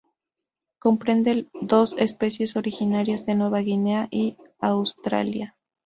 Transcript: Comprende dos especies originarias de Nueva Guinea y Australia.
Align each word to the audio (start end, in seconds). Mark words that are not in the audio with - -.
Comprende 0.79 1.47
dos 1.61 1.93
especies 1.99 2.55
originarias 2.55 3.23
de 3.27 3.35
Nueva 3.35 3.59
Guinea 3.59 4.07
y 4.09 4.35
Australia. 4.59 5.55